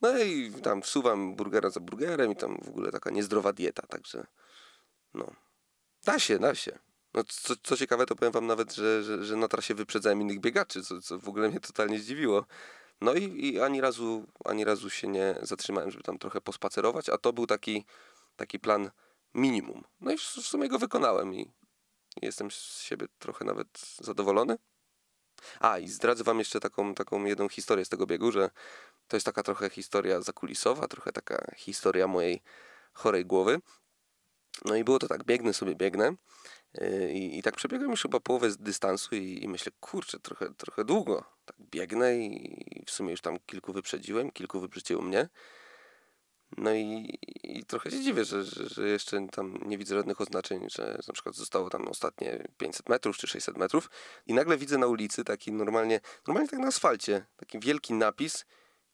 No 0.00 0.18
i 0.18 0.52
tam 0.62 0.82
wsuwam 0.82 1.36
burgera 1.36 1.70
za 1.70 1.80
burgerem 1.80 2.32
i 2.32 2.36
tam 2.36 2.58
w 2.62 2.68
ogóle 2.68 2.90
taka 2.90 3.10
niezdrowa 3.10 3.52
dieta, 3.52 3.86
także 3.86 4.26
no, 5.14 5.30
da 6.04 6.18
się, 6.18 6.38
da 6.38 6.54
się. 6.54 6.78
No, 7.14 7.24
co, 7.24 7.54
co 7.62 7.76
ciekawe, 7.76 8.06
to 8.06 8.16
powiem 8.16 8.32
wam 8.32 8.46
nawet, 8.46 8.74
że, 8.74 9.02
że, 9.02 9.24
że 9.24 9.36
na 9.36 9.48
trasie 9.48 9.74
wyprzedzałem 9.74 10.20
innych 10.20 10.40
biegaczy, 10.40 10.82
co, 10.82 11.02
co 11.02 11.18
w 11.18 11.28
ogóle 11.28 11.48
mnie 11.48 11.60
totalnie 11.60 11.98
zdziwiło. 11.98 12.44
No 13.00 13.14
i, 13.14 13.46
i, 13.46 13.60
ani, 13.60 13.80
razu, 13.80 14.26
ani 14.44 14.64
razu 14.64 14.90
się 14.90 15.08
nie 15.08 15.34
zatrzymałem, 15.42 15.90
żeby 15.90 16.04
tam 16.04 16.18
trochę 16.18 16.40
pospacerować, 16.40 17.08
a 17.08 17.18
to 17.18 17.32
był 17.32 17.46
taki, 17.46 17.84
taki 18.36 18.58
plan 18.58 18.90
minimum. 19.34 19.84
No 20.00 20.12
i 20.12 20.16
w, 20.16 20.20
sumie 20.22 20.68
go 20.68 20.78
wykonałem 20.78 21.34
i 21.34 21.50
jestem 22.22 22.50
z 22.50 22.80
siebie 22.80 23.06
trochę 23.18 23.44
nawet 23.44 23.68
zadowolony. 23.98 24.58
A, 25.60 25.78
i 25.78 25.88
zdradzę 25.88 26.24
wam 26.24 26.38
jeszcze 26.38 26.60
taką, 26.60 26.94
taką 26.94 27.24
jedną 27.24 27.48
historię 27.48 27.84
z 27.84 27.88
tego 27.88 28.06
biegu, 28.06 28.32
że 28.32 28.50
to 29.08 29.16
jest 29.16 29.26
taka 29.26 29.42
trochę 29.42 29.70
historia 29.70 30.20
zakulisowa, 30.20 30.88
trochę 30.88 31.12
taka 31.12 31.54
historia 31.56 32.06
mojej 32.06 32.42
chorej 32.92 33.26
głowy. 33.26 33.60
No 34.64 34.76
i 34.76 34.84
było 34.84 34.98
to 34.98 35.08
tak, 35.08 35.24
biegnę 35.24 35.54
sobie, 35.54 35.74
biegnę 35.74 36.14
i, 37.12 37.38
i 37.38 37.42
tak 37.42 37.56
przebiegłem 37.56 37.90
już 37.90 38.02
chyba 38.02 38.20
połowę 38.20 38.48
dystansu 38.58 39.16
i, 39.16 39.44
i, 39.44 39.48
myślę, 39.48 39.72
kurczę, 39.80 40.20
trochę, 40.20 40.54
trochę 40.54 40.84
długo. 40.84 41.24
Tak 41.44 41.56
biegnę 41.60 42.16
i 42.16 42.84
w 42.86 42.90
sumie 42.90 43.10
już 43.10 43.20
tam 43.20 43.38
kilku 43.46 43.72
wyprzedziłem, 43.72 44.30
kilku 44.30 44.60
wyprzedziło 44.60 45.02
mnie. 45.02 45.28
No 46.56 46.74
i, 46.74 47.18
i 47.42 47.64
trochę 47.64 47.90
się 47.90 48.00
dziwię, 48.00 48.24
że, 48.24 48.44
że, 48.44 48.68
że, 48.68 48.88
jeszcze 48.88 49.26
tam 49.32 49.58
nie 49.66 49.78
widzę 49.78 49.94
żadnych 49.94 50.20
oznaczeń, 50.20 50.66
że 50.70 50.98
na 51.06 51.12
przykład 51.12 51.34
zostało 51.34 51.70
tam 51.70 51.88
ostatnie 51.88 52.48
500 52.58 52.88
metrów 52.88 53.16
czy 53.16 53.26
600 53.26 53.56
metrów 53.56 53.90
i 54.26 54.34
nagle 54.34 54.56
widzę 54.56 54.78
na 54.78 54.86
ulicy 54.86 55.24
taki 55.24 55.52
normalnie, 55.52 56.00
normalnie 56.26 56.48
tak 56.48 56.60
na 56.60 56.66
asfalcie, 56.66 57.26
taki 57.36 57.60
wielki 57.60 57.94
napis 57.94 58.44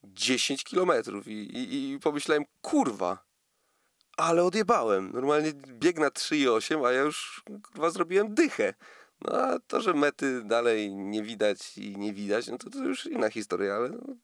10 0.05 0.65
kilometrów 0.65 1.29
i, 1.29 1.95
i 1.95 1.99
pomyślałem, 1.99 2.45
kurwa, 2.61 3.30
ale 4.23 4.45
odjebałem. 4.45 5.13
Normalnie 5.13 5.53
bieg 5.53 5.99
na 5.99 6.09
3,8, 6.09 6.87
a 6.87 6.93
ja 6.93 7.01
już 7.01 7.43
kurwa 7.63 7.91
zrobiłem 7.91 8.35
dychę. 8.35 8.75
No 9.21 9.33
a 9.33 9.59
to, 9.59 9.81
że 9.81 9.95
mety 9.95 10.43
dalej 10.45 10.95
nie 10.95 11.23
widać 11.23 11.79
i 11.79 11.97
nie 11.97 12.13
widać, 12.13 12.49
no 12.49 12.59
to, 12.59 12.71
to 12.71 12.79
już 12.79 13.07
inna 13.07 13.31
historia, 13.31 13.75
ale 13.75 13.89
no, 13.89 14.15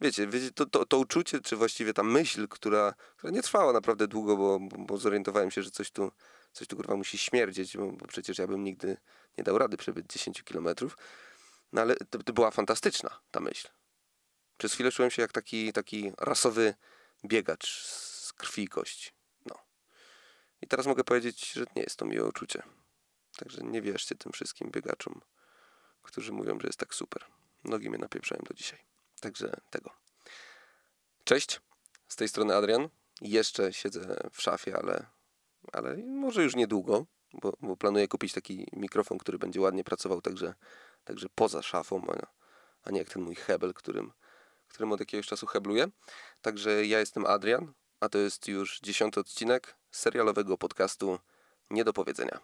wiecie, 0.00 0.26
wiecie 0.26 0.50
to, 0.50 0.66
to, 0.66 0.86
to 0.86 0.98
uczucie, 0.98 1.40
czy 1.40 1.56
właściwie 1.56 1.94
ta 1.94 2.02
myśl, 2.02 2.48
która, 2.48 2.94
która 3.16 3.32
nie 3.32 3.42
trwała 3.42 3.72
naprawdę 3.72 4.08
długo, 4.08 4.36
bo, 4.36 4.58
bo, 4.60 4.98
zorientowałem 4.98 5.50
się, 5.50 5.62
że 5.62 5.70
coś 5.70 5.90
tu, 5.90 6.12
coś 6.52 6.68
tu 6.68 6.76
kurwa 6.76 6.96
musi 6.96 7.18
śmierdzieć, 7.18 7.76
bo, 7.76 7.92
bo 7.92 8.06
przecież 8.06 8.38
ja 8.38 8.46
bym 8.46 8.64
nigdy 8.64 8.96
nie 9.38 9.44
dał 9.44 9.58
rady 9.58 9.76
przebyć 9.76 10.06
10 10.06 10.42
kilometrów. 10.42 10.98
No 11.72 11.80
ale 11.80 11.96
to, 11.96 12.18
to 12.22 12.32
była 12.32 12.50
fantastyczna 12.50 13.20
ta 13.30 13.40
myśl. 13.40 13.68
Przez 14.56 14.72
chwilę 14.74 14.92
czułem 14.92 15.10
się 15.10 15.22
jak 15.22 15.32
taki, 15.32 15.72
taki 15.72 16.12
rasowy 16.18 16.74
biegacz 17.24 17.84
z 17.84 18.32
krwi 18.32 18.62
i 18.62 18.68
kości. 18.68 19.15
I 20.62 20.66
teraz 20.66 20.86
mogę 20.86 21.04
powiedzieć, 21.04 21.52
że 21.52 21.64
nie 21.76 21.82
jest 21.82 21.96
to 21.96 22.04
miłe 22.04 22.28
uczucie. 22.28 22.62
Także 23.36 23.62
nie 23.62 23.82
wierzcie 23.82 24.14
tym 24.14 24.32
wszystkim 24.32 24.70
biegaczom, 24.70 25.20
którzy 26.02 26.32
mówią, 26.32 26.60
że 26.60 26.66
jest 26.66 26.78
tak 26.78 26.94
super. 26.94 27.24
Nogi 27.64 27.90
mnie 27.90 27.98
napieprzają 27.98 28.42
do 28.48 28.54
dzisiaj. 28.54 28.78
Także 29.20 29.60
tego. 29.70 29.90
Cześć, 31.24 31.60
z 32.08 32.16
tej 32.16 32.28
strony 32.28 32.54
Adrian. 32.54 32.88
Jeszcze 33.20 33.72
siedzę 33.72 34.16
w 34.32 34.42
szafie, 34.42 34.76
ale, 34.76 35.06
ale 35.72 35.96
może 35.96 36.42
już 36.42 36.56
niedługo, 36.56 37.06
bo, 37.32 37.52
bo 37.60 37.76
planuję 37.76 38.08
kupić 38.08 38.32
taki 38.32 38.66
mikrofon, 38.72 39.18
który 39.18 39.38
będzie 39.38 39.60
ładnie 39.60 39.84
pracował 39.84 40.20
także, 40.20 40.54
także 41.04 41.28
poza 41.34 41.62
szafą, 41.62 42.02
a, 42.08 42.26
a 42.82 42.90
nie 42.90 42.98
jak 42.98 43.08
ten 43.08 43.22
mój 43.22 43.34
hebel, 43.34 43.74
którym, 43.74 44.12
którym 44.68 44.92
od 44.92 45.00
jakiegoś 45.00 45.26
czasu 45.26 45.46
hebluję. 45.46 45.88
Także 46.42 46.86
ja 46.86 47.00
jestem 47.00 47.26
Adrian, 47.26 47.72
a 48.00 48.08
to 48.08 48.18
jest 48.18 48.48
już 48.48 48.80
dziesiąty 48.80 49.20
odcinek 49.20 49.76
serialowego 49.90 50.58
podcastu 50.58 51.18
Nie 51.70 51.84
do 51.84 51.92
powiedzenia. 51.92 52.40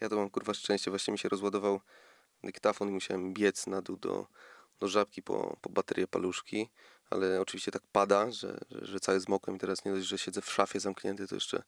Ja 0.00 0.08
to 0.08 0.16
mam 0.16 0.30
kurwa 0.30 0.54
szczęście, 0.54 0.90
właśnie 0.90 1.12
mi 1.12 1.18
się 1.18 1.28
rozładował 1.28 1.80
dyktafon 2.44 2.88
i 2.88 2.92
musiałem 2.92 3.34
biec 3.34 3.66
na 3.66 3.82
dół 3.82 3.96
do, 3.96 4.26
do 4.80 4.88
żabki 4.88 5.22
po, 5.22 5.56
po 5.60 5.70
baterię 5.70 6.06
paluszki, 6.06 6.68
ale 7.10 7.40
oczywiście 7.40 7.70
tak 7.70 7.82
pada, 7.92 8.30
że, 8.30 8.58
że, 8.70 8.86
że 8.86 9.00
cały 9.00 9.20
zmokłem 9.20 9.56
i 9.56 9.60
teraz 9.60 9.84
nie 9.84 9.92
dość, 9.92 10.06
że 10.06 10.18
siedzę 10.18 10.42
w 10.42 10.50
szafie 10.50 10.80
zamknięty, 10.80 11.28
to 11.28 11.34
jeszcze 11.34 11.62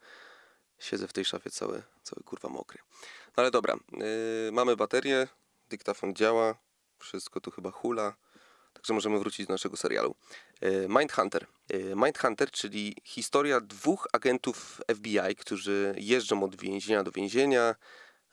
siedzę 0.78 1.08
w 1.08 1.12
tej 1.12 1.24
szafie 1.24 1.50
cały, 1.50 1.82
cały 2.02 2.22
kurwa 2.24 2.48
mokry. 2.48 2.78
No 3.26 3.42
ale 3.42 3.50
dobra, 3.50 3.76
yy, 3.92 4.52
mamy 4.52 4.76
baterię, 4.76 5.28
dyktafon 5.68 6.14
działa, 6.14 6.54
wszystko 6.98 7.40
tu 7.40 7.50
chyba 7.50 7.70
hula, 7.70 8.16
także 8.74 8.94
możemy 8.94 9.18
wrócić 9.18 9.46
do 9.46 9.54
naszego 9.54 9.76
serialu. 9.76 10.14
Yy, 10.60 10.86
Mindhunter. 10.88 11.46
Yy, 11.70 11.94
Mindhunter, 11.96 12.50
czyli 12.50 12.96
historia 13.04 13.60
dwóch 13.60 14.06
agentów 14.12 14.80
FBI, 14.94 15.36
którzy 15.38 15.94
jeżdżą 15.98 16.42
od 16.42 16.56
więzienia 16.56 17.02
do 17.04 17.10
więzienia, 17.10 17.74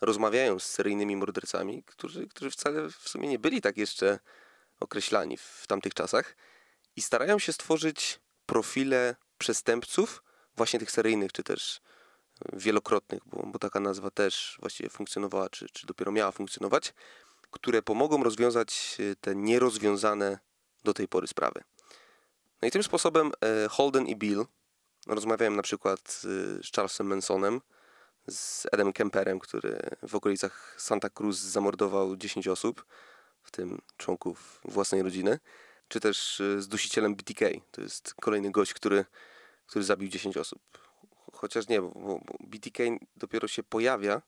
rozmawiają 0.06 0.60
z 0.60 0.66
seryjnymi 0.66 1.16
mordercami, 1.16 1.84
którzy, 1.84 2.28
którzy 2.28 2.52
wcale 2.52 2.90
w 2.90 3.10
sumie 3.10 3.28
nie 3.28 3.40
byli 3.40 3.62
tak 3.62 3.78
jeszcze 3.78 4.20
określani 4.80 5.38
w 5.38 5.68
tamtych 5.68 5.94
czasach 5.94 6.36
i 6.96 7.02
starają 7.02 7.40
się 7.40 7.54
stworzyć 7.54 8.20
profile 8.46 9.16
przestępców, 9.38 10.24
właśnie 10.56 10.80
tych 10.80 10.92
seryjnych, 10.92 11.32
czy 11.32 11.44
też 11.44 11.82
wielokrotnych, 12.54 13.22
bo, 13.26 13.46
bo 13.46 13.60
taka 13.60 13.80
nazwa 13.80 14.12
też 14.12 14.58
właściwie 14.60 14.90
funkcjonowała, 14.90 15.50
czy, 15.50 15.70
czy 15.70 15.88
dopiero 15.88 16.12
miała 16.12 16.32
funkcjonować, 16.32 16.94
które 17.52 17.82
pomogą 17.82 18.24
rozwiązać 18.24 18.98
e, 19.00 19.16
te 19.16 19.36
nierozwiązane 19.36 20.40
do 20.84 20.94
tej 20.94 21.08
pory 21.08 21.28
sprawy. 21.28 21.64
No 22.62 22.68
i 22.68 22.72
tym 22.72 22.84
sposobem 22.84 23.32
e, 23.42 23.70
Holden 23.70 24.08
i 24.08 24.16
Bill 24.16 24.46
rozmawiają 25.08 25.52
na 25.52 25.62
przykład 25.62 26.00
e, 26.00 26.64
z 26.64 26.72
Charlesem 26.76 27.08
Mansonem, 27.08 27.62
z 28.30 28.68
Edem 28.72 28.94
Kemperem, 28.94 29.40
który 29.40 29.80
w 30.04 30.16
okolicach 30.16 30.76
Santa 30.78 31.10
Cruz 31.10 31.40
zamordował 31.40 32.18
10 32.18 32.48
osób, 32.48 32.86
w 33.44 33.52
tym 33.52 33.82
członków 33.98 34.62
własnej 34.66 35.02
rodziny, 35.02 35.40
czy 35.88 36.00
też 36.00 36.42
z 36.58 36.68
dusicielem 36.68 37.16
BTK. 37.16 37.46
To 37.72 37.82
jest 37.82 38.14
kolejny 38.14 38.52
gość, 38.52 38.74
który, 38.74 39.06
który 39.68 39.86
zabił 39.86 40.10
10 40.10 40.38
osób 40.38 40.62
chociaż 41.36 41.68
nie, 41.68 41.82
bo, 41.82 41.90
bo 41.90 42.20
BTK 42.40 42.84
dopiero 43.16 43.48
się 43.48 43.64
pojawia 43.64 44.22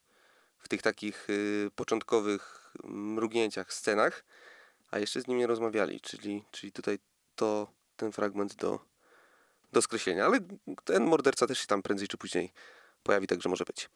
w 0.57 0.67
tych 0.69 0.81
takich 0.81 1.29
y, 1.29 1.71
początkowych 1.75 2.73
mrugnięciach, 2.83 3.73
scenach, 3.73 4.25
a 4.91 4.99
jeszcze 4.99 5.21
z 5.21 5.27
nim 5.27 5.37
nie 5.37 5.47
rozmawiali, 5.47 6.01
czyli, 6.01 6.43
czyli 6.51 6.71
tutaj 6.71 6.99
to, 7.35 7.71
ten 7.97 8.11
fragment 8.11 8.55
do, 8.55 8.79
do 9.73 9.81
skreślenia, 9.81 10.25
ale 10.25 10.39
ten 10.85 11.03
morderca 11.03 11.47
też 11.47 11.59
się 11.59 11.67
tam 11.67 11.81
prędzej 11.81 12.07
czy 12.07 12.17
później 12.17 12.53
pojawi, 13.07 13.27
także 13.27 13.49
może 13.49 13.65
być. 13.65 13.89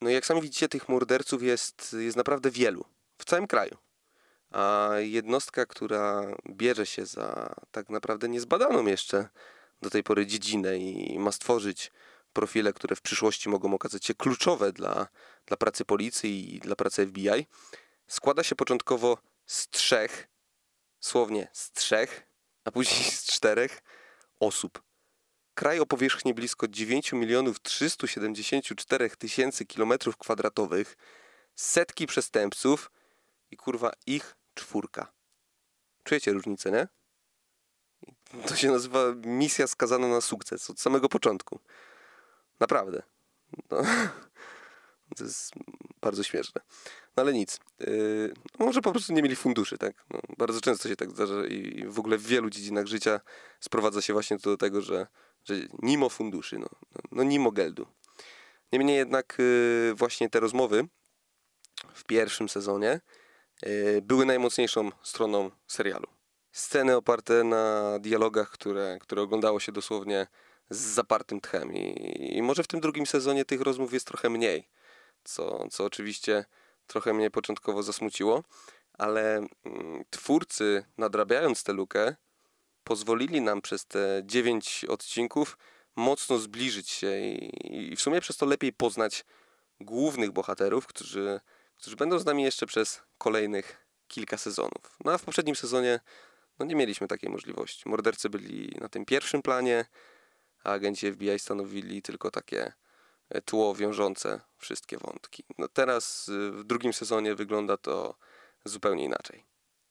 No 0.00 0.10
i 0.10 0.12
jak 0.12 0.26
sami 0.26 0.42
widzicie, 0.42 0.68
tych 0.68 0.88
morderców 0.88 1.42
jest, 1.42 1.96
jest 1.98 2.16
naprawdę 2.16 2.50
wielu, 2.50 2.84
w 3.18 3.24
całym 3.24 3.46
kraju. 3.46 3.76
A 4.50 4.90
jednostka, 4.98 5.66
która 5.66 6.36
bierze 6.50 6.86
się 6.86 7.06
za 7.06 7.54
tak 7.72 7.88
naprawdę 7.88 8.28
niezbadaną 8.28 8.86
jeszcze 8.86 9.28
do 9.82 9.90
tej 9.90 10.02
pory 10.02 10.26
dziedzinę 10.26 10.78
i 10.78 11.18
ma 11.18 11.32
stworzyć 11.32 11.92
profile, 12.32 12.72
które 12.72 12.96
w 12.96 13.00
przyszłości 13.00 13.48
mogą 13.48 13.74
okazać 13.74 14.04
się 14.04 14.14
kluczowe 14.14 14.72
dla, 14.72 15.08
dla 15.46 15.56
pracy 15.56 15.84
policji 15.84 16.54
i 16.54 16.60
dla 16.60 16.76
pracy 16.76 17.06
FBI, 17.06 17.46
składa 18.06 18.42
się 18.42 18.54
początkowo 18.56 19.18
z 19.46 19.68
trzech, 19.68 20.28
słownie 21.00 21.48
z 21.52 21.72
trzech, 21.72 22.26
a 22.64 22.70
później 22.70 23.04
z 23.04 23.24
czterech 23.24 23.82
osób. 24.40 24.87
Kraj 25.58 25.80
o 25.80 25.86
powierzchni 25.86 26.34
blisko 26.34 26.68
9 26.68 27.12
milionów 27.12 27.60
374 27.60 29.10
tysięcy 29.10 29.66
kilometrów 29.66 30.16
kwadratowych, 30.16 30.96
setki 31.54 32.06
przestępców 32.06 32.90
i 33.50 33.56
kurwa 33.56 33.92
ich 34.06 34.36
czwórka. 34.54 35.12
Czujecie 36.04 36.32
różnicę, 36.32 36.70
nie? 36.70 36.88
To 38.46 38.56
się 38.56 38.70
nazywa 38.70 39.00
misja 39.24 39.66
skazana 39.66 40.08
na 40.08 40.20
sukces 40.20 40.70
od 40.70 40.80
samego 40.80 41.08
początku. 41.08 41.60
Naprawdę. 42.60 43.02
No, 43.70 43.82
to 45.16 45.24
jest 45.24 45.52
bardzo 46.00 46.22
śmieszne. 46.22 46.60
No 47.16 47.22
ale 47.22 47.32
nic. 47.32 47.60
Yy, 47.78 48.34
może 48.58 48.80
po 48.80 48.92
prostu 48.92 49.12
nie 49.12 49.22
mieli 49.22 49.36
funduszy, 49.36 49.78
tak? 49.78 50.04
No, 50.10 50.20
bardzo 50.36 50.60
często 50.60 50.88
się 50.88 50.96
tak 50.96 51.10
zdarza 51.10 51.46
i 51.46 51.84
w 51.86 51.98
ogóle 51.98 52.18
w 52.18 52.26
wielu 52.26 52.50
dziedzinach 52.50 52.86
życia 52.86 53.20
sprowadza 53.60 54.02
się 54.02 54.12
właśnie 54.12 54.38
to 54.38 54.50
do 54.50 54.56
tego, 54.56 54.82
że, 54.82 55.06
że 55.48 55.54
nimo 55.82 56.08
funduszy, 56.08 56.58
no, 56.58 56.68
no, 56.94 57.00
no 57.12 57.22
nimo 57.22 57.50
geldu. 57.52 57.86
Niemniej 58.72 58.96
jednak 58.96 59.36
yy, 59.38 59.94
właśnie 59.94 60.30
te 60.30 60.40
rozmowy 60.40 60.88
w 61.94 62.04
pierwszym 62.04 62.48
sezonie 62.48 63.00
yy, 63.62 64.02
były 64.02 64.26
najmocniejszą 64.26 64.90
stroną 65.02 65.50
serialu. 65.66 66.06
Sceny 66.52 66.96
oparte 66.96 67.44
na 67.44 67.98
dialogach, 67.98 68.50
które, 68.50 68.98
które 69.00 69.22
oglądało 69.22 69.60
się 69.60 69.72
dosłownie 69.72 70.26
z 70.70 70.78
zapartym 70.78 71.40
tchem. 71.40 71.74
I, 71.74 72.36
I, 72.36 72.42
może 72.42 72.62
w 72.62 72.66
tym 72.66 72.80
drugim 72.80 73.06
sezonie 73.06 73.44
tych 73.44 73.60
rozmów 73.60 73.92
jest 73.92 74.06
trochę 74.06 74.30
mniej, 74.30 74.68
co, 75.24 75.68
co 75.70 75.84
oczywiście 75.84 76.44
trochę 76.86 77.14
mnie 77.14 77.30
początkowo 77.30 77.82
zasmuciło, 77.82 78.44
ale 78.92 79.36
mm, 79.36 80.04
twórcy, 80.10 80.84
nadrabiając 80.98 81.62
tę 81.62 81.72
lukę, 81.72 82.16
pozwolili 82.88 83.40
nam 83.40 83.62
przez 83.62 83.86
te 83.86 84.22
dziewięć 84.24 84.84
odcinków 84.84 85.58
mocno 85.96 86.38
zbliżyć 86.38 86.90
się 86.90 87.20
i, 87.20 87.92
i 87.92 87.96
w 87.96 88.00
sumie 88.00 88.20
przez 88.20 88.36
to 88.36 88.46
lepiej 88.46 88.72
poznać 88.72 89.24
głównych 89.80 90.32
bohaterów, 90.32 90.86
którzy, 90.86 91.40
którzy 91.76 91.96
będą 91.96 92.18
z 92.18 92.24
nami 92.24 92.42
jeszcze 92.42 92.66
przez 92.66 93.02
kolejnych 93.18 93.86
kilka 94.06 94.38
sezonów. 94.38 94.96
No 95.04 95.12
a 95.12 95.18
w 95.18 95.22
poprzednim 95.22 95.56
sezonie 95.56 96.00
no 96.58 96.66
nie 96.66 96.74
mieliśmy 96.74 97.08
takiej 97.08 97.30
możliwości. 97.30 97.88
Mordercy 97.88 98.30
byli 98.30 98.76
na 98.80 98.88
tym 98.88 99.04
pierwszym 99.04 99.42
planie, 99.42 99.84
a 100.64 100.72
agenci 100.72 101.12
FBI 101.12 101.38
stanowili 101.38 102.02
tylko 102.02 102.30
takie 102.30 102.72
e, 103.30 103.42
tło 103.42 103.74
wiążące 103.74 104.40
wszystkie 104.58 104.98
wątki. 104.98 105.44
No 105.58 105.68
teraz 105.68 106.28
y, 106.28 106.50
w 106.50 106.64
drugim 106.64 106.92
sezonie 106.92 107.34
wygląda 107.34 107.76
to 107.76 108.14
zupełnie 108.64 109.04
inaczej. 109.04 109.44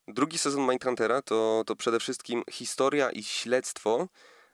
Drugi 0.08 0.38
sezon 0.38 0.70
Mindhuntera 0.70 1.22
to, 1.22 1.64
to 1.66 1.76
przede 1.76 2.00
wszystkim 2.00 2.44
historia 2.52 3.12
i 3.12 3.24
śledztwo 3.24 4.08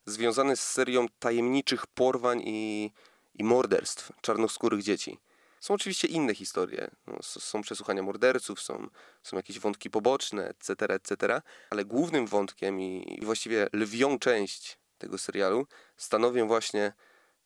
związane 0.06 0.56
z 0.56 0.64
serią 0.72 1.06
tajemniczych 1.20 1.88
porwań 1.88 2.42
i, 2.46 2.92
i 3.36 3.44
morderstw 3.44 4.12
czarnoskórych 4.22 4.84
dzieci. 4.84 5.20
Są 5.60 5.74
oczywiście 5.74 6.08
inne 6.08 6.36
historie. 6.36 6.92
No, 7.08 7.18
są 7.22 7.62
przesłuchania 7.62 8.04
morderców, 8.04 8.62
są, 8.62 8.88
są 9.24 9.38
jakieś 9.38 9.60
wątki 9.60 9.90
poboczne, 9.90 10.50
etc., 10.50 10.86
etc., 10.90 11.42
ale 11.70 11.86
głównym 11.86 12.28
wątkiem 12.28 12.82
i, 12.82 13.18
i 13.22 13.26
właściwie 13.26 13.68
lwią 13.74 14.20
część 14.20 14.78
tego 14.98 15.18
serialu 15.18 15.68
stanowią 15.98 16.48
właśnie 16.48 16.94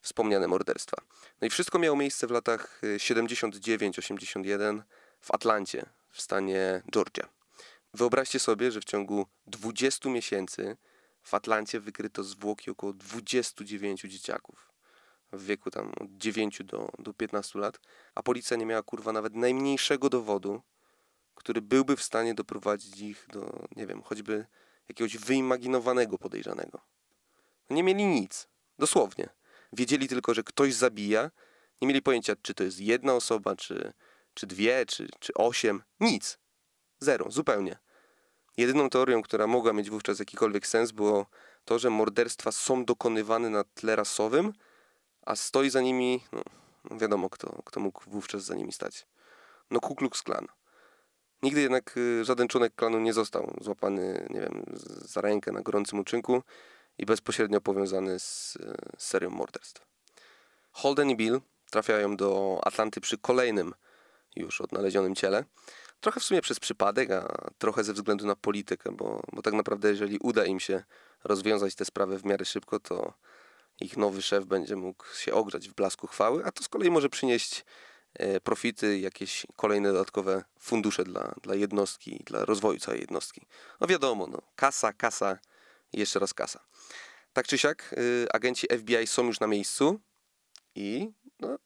wspomniane 0.01 0.47
morderstwa. 0.47 0.97
No 1.41 1.47
i 1.47 1.49
wszystko 1.49 1.79
miało 1.79 1.97
miejsce 1.97 2.27
w 2.27 2.31
latach 2.31 2.81
79-81 2.83 4.79
y, 4.79 4.83
w 5.21 5.31
Atlancie, 5.31 5.85
w 6.11 6.21
stanie 6.21 6.81
Georgia. 6.91 7.36
Wyobraźcie 7.97 8.39
sobie, 8.39 8.71
że 8.71 8.81
w 8.81 8.85
ciągu 8.85 9.25
20 9.47 10.09
miesięcy 10.09 10.77
w 11.23 11.33
Atlancie 11.33 11.79
wykryto 11.79 12.23
zwłoki 12.23 12.71
około 12.71 12.93
29 12.93 14.01
dzieciaków 14.01 14.71
w 15.31 15.45
wieku 15.45 15.71
tam 15.71 15.91
od 15.99 16.17
9 16.17 16.61
do, 16.63 16.89
do 16.99 17.13
15 17.13 17.59
lat, 17.59 17.79
a 18.15 18.23
policja 18.23 18.57
nie 18.57 18.65
miała 18.65 18.83
kurwa 18.83 19.11
nawet 19.11 19.35
najmniejszego 19.35 20.09
dowodu, 20.09 20.61
który 21.35 21.61
byłby 21.61 21.95
w 21.95 22.03
stanie 22.03 22.33
doprowadzić 22.33 22.99
ich 22.99 23.27
do, 23.33 23.67
nie 23.75 23.87
wiem, 23.87 24.01
choćby 24.01 24.45
jakiegoś 24.89 25.17
wyimaginowanego 25.17 26.17
podejrzanego. 26.17 26.81
Nie 27.69 27.83
mieli 27.83 28.05
nic. 28.05 28.47
Dosłownie. 28.79 29.29
Wiedzieli 29.73 30.07
tylko, 30.07 30.33
że 30.33 30.43
ktoś 30.43 30.73
zabija. 30.73 31.31
Nie 31.81 31.87
mieli 31.87 32.01
pojęcia, 32.01 32.35
czy 32.41 32.53
to 32.53 32.63
jest 32.63 32.79
jedna 32.79 33.13
osoba, 33.13 33.55
czy, 33.55 33.93
czy 34.33 34.47
dwie, 34.47 34.85
czy, 34.85 35.09
czy 35.19 35.33
osiem. 35.33 35.83
Nic. 35.99 36.39
Zero. 36.99 37.31
Zupełnie. 37.31 37.86
Jedyną 38.57 38.89
teorią, 38.89 39.21
która 39.21 39.47
mogła 39.47 39.73
mieć 39.73 39.89
wówczas 39.89 40.19
jakikolwiek 40.19 40.67
sens, 40.67 40.91
było 40.91 41.25
to, 41.65 41.79
że 41.79 41.89
morderstwa 41.89 42.51
są 42.51 42.85
dokonywane 42.85 43.49
na 43.49 43.63
tle 43.63 43.95
rasowym, 43.95 44.53
a 45.25 45.35
stoi 45.35 45.69
za 45.69 45.81
nimi, 45.81 46.23
no, 46.31 46.41
no 46.89 46.97
wiadomo 46.97 47.29
kto, 47.29 47.61
kto 47.65 47.79
mógł 47.79 48.09
wówczas 48.09 48.43
za 48.43 48.55
nimi 48.55 48.71
stać. 48.71 49.05
No 49.71 49.79
Ku 49.79 49.95
Klux 49.95 50.23
Klan. 50.23 50.47
Nigdy 51.43 51.61
jednak 51.61 51.97
y, 51.97 52.25
żaden 52.25 52.47
członek 52.47 52.75
klanu 52.75 52.99
nie 52.99 53.13
został 53.13 53.57
złapany, 53.61 54.27
nie 54.29 54.39
wiem, 54.39 54.63
za 55.01 55.21
rękę 55.21 55.51
na 55.51 55.61
gorącym 55.61 55.99
uczynku 55.99 56.43
i 56.97 57.05
bezpośrednio 57.05 57.61
powiązany 57.61 58.19
z, 58.19 58.57
z 58.97 59.03
serią 59.03 59.29
morderstw. 59.29 59.85
Holden 60.71 61.09
i 61.09 61.15
Bill 61.15 61.41
trafiają 61.71 62.15
do 62.15 62.59
Atlanty 62.63 63.01
przy 63.01 63.17
kolejnym 63.17 63.73
już 64.35 64.61
odnalezionym 64.61 65.15
ciele. 65.15 65.43
Trochę 65.99 66.19
w 66.19 66.23
sumie 66.23 66.41
przez 66.41 66.59
przypadek, 66.59 67.11
a 67.11 67.49
trochę 67.57 67.83
ze 67.83 67.93
względu 67.93 68.25
na 68.25 68.35
politykę, 68.35 68.91
bo, 68.91 69.21
bo 69.33 69.41
tak 69.41 69.53
naprawdę 69.53 69.89
jeżeli 69.89 70.17
uda 70.17 70.45
im 70.45 70.59
się 70.59 70.83
rozwiązać 71.23 71.75
tę 71.75 71.85
sprawę 71.85 72.17
w 72.17 72.25
miarę 72.25 72.45
szybko, 72.45 72.79
to 72.79 73.13
ich 73.79 73.97
nowy 73.97 74.21
szef 74.21 74.45
będzie 74.45 74.75
mógł 74.75 75.05
się 75.15 75.33
ogrzać 75.33 75.69
w 75.69 75.73
blasku 75.73 76.07
chwały, 76.07 76.45
a 76.45 76.51
to 76.51 76.63
z 76.63 76.69
kolei 76.69 76.91
może 76.91 77.09
przynieść 77.09 77.65
e, 78.13 78.39
profity, 78.39 78.99
jakieś 78.99 79.47
kolejne 79.55 79.91
dodatkowe 79.91 80.43
fundusze 80.59 81.03
dla, 81.03 81.35
dla 81.43 81.55
jednostki, 81.55 82.23
dla 82.25 82.45
rozwoju 82.45 82.79
całej 82.79 83.01
jednostki. 83.01 83.47
No 83.81 83.87
wiadomo, 83.87 84.27
no, 84.27 84.41
kasa, 84.55 84.93
kasa 84.93 85.39
jeszcze 85.93 86.19
raz 86.19 86.33
kasa. 86.33 86.59
Tak 87.33 87.47
czy 87.47 87.57
siak, 87.57 87.93
y, 87.97 88.27
agenci 88.33 88.67
FBI 88.77 89.07
są 89.07 89.25
już 89.25 89.39
na 89.39 89.47
miejscu 89.47 89.99
i 90.75 91.11
no, 91.39 91.57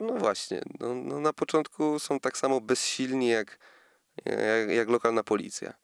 no 0.00 0.12
właśnie, 0.12 0.62
no, 0.80 0.94
no 0.94 1.20
na 1.20 1.32
początku 1.32 1.98
są 1.98 2.20
tak 2.20 2.38
samo 2.38 2.60
bezsilni 2.60 3.28
jak, 3.28 3.58
jak, 4.24 4.70
jak 4.70 4.88
lokalna 4.88 5.22
policja. 5.22 5.74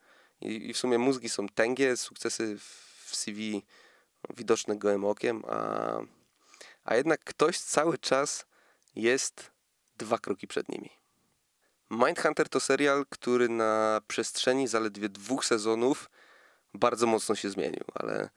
I, 0.40 0.70
I, 0.70 0.74
w 0.74 0.78
sumie 0.78 0.98
mózgi 0.98 1.28
są 1.28 1.48
tęgie, 1.48 1.96
sukcesy 1.96 2.58
w 2.58 3.16
CV 3.16 3.62
widoczne 4.36 4.76
gołym 4.76 5.04
okiem, 5.04 5.42
a, 5.48 5.98
a 6.84 6.96
jednak 6.96 7.24
ktoś 7.24 7.58
cały 7.58 7.98
czas 7.98 8.46
jest 8.96 9.50
dwa 9.96 10.18
kroki 10.18 10.46
przed 10.46 10.68
nimi. 10.68 10.90
Mindhunter 11.90 12.48
to 12.48 12.60
serial, 12.60 13.06
który 13.08 13.48
na 13.48 14.00
przestrzeni 14.08 14.68
zaledwie 14.68 15.08
dwóch 15.08 15.44
sezonów 15.44 16.10
bardzo 16.74 17.06
mocno 17.06 17.34
się 17.34 17.50
zmienił, 17.50 17.84
ale, 17.94 18.30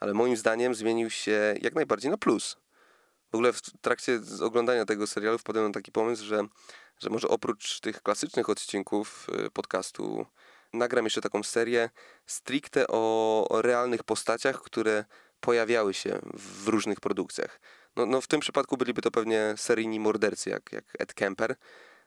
ale 0.00 0.14
moim 0.14 0.36
zdaniem 0.36 0.74
zmienił 0.74 1.10
się 1.10 1.54
jak 1.60 1.74
najbardziej 1.74 2.10
na 2.10 2.16
plus. 2.16 2.56
W 3.32 3.34
ogóle 3.34 3.52
w 3.52 3.60
trakcie 3.80 4.20
oglądania 4.40 4.84
tego 4.84 5.06
serialu 5.06 5.38
wpadłem 5.38 5.66
na 5.66 5.72
taki 5.72 5.92
pomysł, 5.92 6.24
że, 6.24 6.46
że 6.98 7.10
może 7.10 7.28
oprócz 7.28 7.80
tych 7.80 8.02
klasycznych 8.02 8.48
odcinków 8.50 9.26
y, 9.46 9.50
podcastu 9.50 10.26
nagram 10.72 11.04
jeszcze 11.04 11.20
taką 11.20 11.42
serię 11.42 11.90
stricte 12.26 12.86
o, 12.88 13.48
realnych 13.62 14.02
postaciach, 14.02 14.62
które 14.62 15.04
pojawiały 15.40 15.94
się 15.94 16.18
w 16.34 16.68
różnych 16.68 17.00
produkcjach. 17.00 17.60
No, 17.96 18.06
no 18.06 18.20
w 18.20 18.26
tym 18.26 18.40
przypadku 18.40 18.76
byliby 18.76 19.02
to 19.02 19.10
pewnie 19.10 19.54
seryjni 19.56 20.00
mordercy, 20.00 20.50
jak, 20.50 20.72
jak 20.72 20.84
Ed 20.98 21.14
Kemper, 21.14 21.56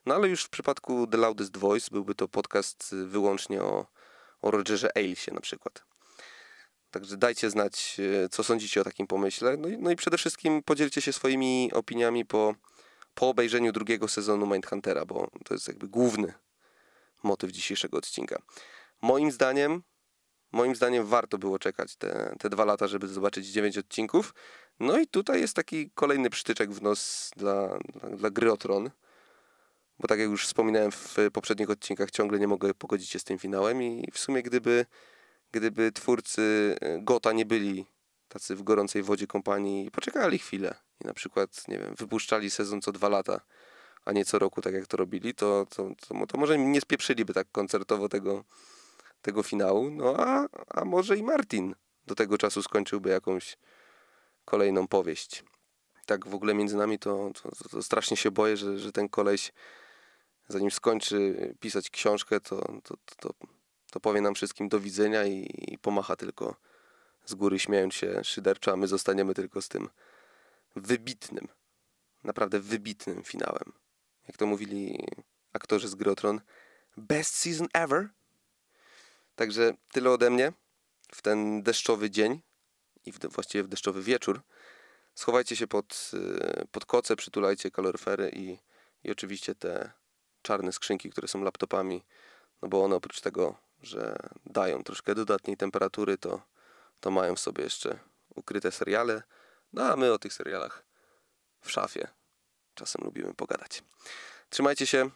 no 0.06 0.16
ale 0.16 0.28
już 0.28 0.44
w 0.44 0.50
przypadku 0.50 1.08
The 1.08 1.18
Loudest 1.18 1.58
Voice 1.58 1.88
byłby 1.92 2.16
to 2.16 2.28
podcast 2.28 2.96
wyłącznie 3.06 3.62
o, 3.62 3.86
o 4.42 4.52
Rogerze 4.52 4.98
Ailesie 4.98 5.34
na 5.34 5.42
przykład. 5.42 5.95
Także 6.96 7.18
dajcie 7.18 7.50
znać, 7.50 7.98
e, 8.26 8.30
co 8.30 8.44
sądzicie 8.44 8.82
o 8.82 8.84
takim 8.84 9.08
pomyśle. 9.08 9.58
No 9.58 9.68
i, 9.68 9.78
no 9.78 9.92
i 9.92 9.96
przede 9.96 10.18
wszystkim 10.18 10.64
podzielcie 10.64 11.02
się 11.02 11.14
swoimi 11.14 11.72
opiniami 11.74 12.26
po, 12.26 12.56
po 13.14 13.30
obejrzeniu 13.30 13.72
drugiego 13.72 14.08
sezonu 14.08 14.48
Mindhuntera, 14.48 15.06
bo 15.06 15.28
to 15.46 15.54
jest 15.54 15.68
jakby 15.68 15.88
główny 15.88 16.34
motyw 17.24 17.52
dzisiejszego 17.52 17.98
odcinka. 17.98 18.42
Moim 19.02 19.32
zdaniem, 19.32 19.84
moim 20.52 20.76
zdaniem 20.76 21.06
warto 21.06 21.38
było 21.38 21.60
czekać 21.60 21.96
te, 21.96 22.36
te 22.40 22.50
dwa 22.50 22.66
lata, 22.66 22.88
żeby 22.88 23.08
zobaczyć 23.08 23.48
dziewięć 23.48 23.78
odcinków. 23.78 24.34
No 24.80 25.00
i 25.00 25.08
tutaj 25.08 25.42
jest 25.42 25.56
taki 25.56 25.90
kolejny 25.90 26.30
przytyczek 26.30 26.72
w 26.72 26.82
nos 26.82 27.32
dla, 27.38 27.78
dla, 27.94 28.10
dla 28.10 28.30
gry 28.30 28.52
o 28.52 28.58
tron. 28.58 28.90
Bo 30.00 30.08
tak 30.08 30.20
jak 30.20 30.30
już 30.30 30.46
wspominałem 30.46 30.92
w 30.92 31.16
poprzednich 31.34 31.70
odcinkach, 31.70 32.12
ciągle 32.12 32.40
nie 32.40 32.48
mogę 32.48 32.74
pogodzić 32.74 33.10
się 33.10 33.20
z 33.20 33.24
tym 33.24 33.40
finałem 33.40 33.84
i 33.84 34.12
w 34.14 34.20
sumie 34.20 34.44
gdyby 34.44 34.86
gdyby 35.56 35.92
twórcy 35.92 36.76
e, 36.82 37.00
Gota 37.00 37.32
nie 37.32 37.46
byli 37.46 37.86
tacy 38.28 38.56
w 38.56 38.64
gorącej 38.64 39.04
wodzie 39.04 39.28
kompanii 39.28 39.86
i 39.86 39.92
poczekali 39.92 40.40
chwilę 40.40 40.76
i 41.02 41.08
na 41.08 41.14
przykład, 41.14 41.68
nie 41.68 41.80
wiem, 41.80 41.96
wypuszczali 41.96 42.50
sezon 42.50 42.82
co 42.82 42.92
dwa 42.92 43.10
lata, 43.10 43.42
a 44.06 44.12
nie 44.12 44.26
co 44.26 44.40
roku, 44.40 44.62
tak 44.62 44.74
jak 44.74 44.88
to 44.88 44.98
robili, 44.98 45.36
to, 45.36 45.66
to, 45.76 45.90
to, 46.08 46.28
to 46.28 46.38
może 46.38 46.58
nie 46.58 46.82
spieprzyliby 46.82 47.34
tak 47.34 47.48
koncertowo 47.52 48.10
tego, 48.10 48.44
tego 49.22 49.44
finału, 49.44 49.90
no 49.90 50.16
a, 50.18 50.48
a 50.68 50.86
może 50.86 51.18
i 51.18 51.24
Martin 51.24 51.76
do 52.08 52.16
tego 52.16 52.38
czasu 52.38 52.64
skończyłby 52.64 53.10
jakąś 53.10 53.58
kolejną 54.46 54.88
powieść. 54.88 55.44
Tak 56.06 56.28
w 56.28 56.36
ogóle 56.36 56.54
między 56.54 56.78
nami 56.78 57.00
to, 57.00 57.32
to, 57.42 57.70
to 57.70 57.84
strasznie 57.84 58.18
się 58.18 58.32
boję, 58.32 58.58
że, 58.58 58.80
że 58.80 58.92
ten 58.92 59.10
koleś 59.10 59.52
zanim 60.48 60.72
skończy 60.72 61.56
pisać 61.60 61.90
książkę, 61.90 62.40
to, 62.40 62.82
to, 62.84 62.96
to, 63.20 63.34
to 63.96 64.00
powie 64.00 64.22
nam 64.22 64.36
wszystkim 64.36 64.70
do 64.70 64.80
widzenia 64.80 65.26
i, 65.26 65.50
i 65.74 65.78
pomacha 65.78 66.16
tylko 66.16 66.56
z 67.26 67.36
góry 67.36 67.60
śmiejąc 67.60 67.94
się 67.94 68.24
szyderczo, 68.24 68.72
a 68.72 68.76
my 68.76 68.88
zostaniemy 68.88 69.34
tylko 69.34 69.62
z 69.62 69.68
tym 69.68 69.90
wybitnym, 70.76 71.48
naprawdę 72.24 72.60
wybitnym 72.60 73.24
finałem. 73.24 73.74
Jak 74.28 74.38
to 74.38 74.46
mówili 74.46 75.08
aktorzy 75.54 75.88
z 75.88 75.96
Grotron, 75.96 76.42
best 76.98 77.36
season 77.36 77.68
ever. 77.74 78.10
Także 79.36 79.74
tyle 79.92 80.12
ode 80.12 80.30
mnie 80.30 80.54
w 81.12 81.22
ten 81.22 81.64
deszczowy 81.64 82.10
dzień 82.10 82.42
i 83.06 83.12
w, 83.12 83.20
właściwie 83.20 83.64
w 83.64 83.68
deszczowy 83.68 84.04
wieczór. 84.04 84.42
Schowajcie 85.14 85.56
się 85.56 85.68
pod, 85.68 86.12
y, 86.14 86.68
pod 86.72 86.86
koce, 86.86 87.16
przytulajcie 87.16 87.72
kaloryfery 87.72 88.32
i, 88.34 88.58
i 89.04 89.12
oczywiście 89.12 89.56
te 89.56 89.92
czarne 90.42 90.72
skrzynki, 90.72 91.10
które 91.10 91.28
są 91.28 91.44
laptopami, 91.44 92.04
no 92.62 92.68
bo 92.68 92.84
one 92.84 92.96
oprócz 92.96 93.22
tego 93.22 93.65
że 93.86 94.16
dają 94.46 94.84
troszkę 94.84 95.16
dodatniej 95.16 95.58
temperatury, 95.58 96.18
to, 96.18 96.42
to 97.00 97.12
mają 97.12 97.36
w 97.36 97.40
sobie 97.40 97.64
jeszcze 97.64 98.00
ukryte 98.36 98.72
seriale. 98.72 99.24
No 99.74 99.84
a 99.84 99.96
my 99.96 100.14
o 100.14 100.20
tych 100.20 100.34
serialach 100.34 100.86
w 101.62 101.72
szafie 101.72 102.08
czasem 102.74 103.02
lubimy 103.06 103.34
pogadać. 103.34 103.84
Trzymajcie 104.50 104.88
się 104.88 105.10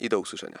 i 0.00 0.08
do 0.08 0.20
usłyszenia. 0.20 0.58